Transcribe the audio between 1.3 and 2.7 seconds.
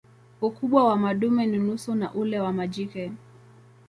ni nusu ya ule wa